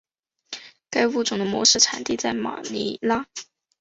[0.89, 3.27] 该物种的模式产地在马尼拉。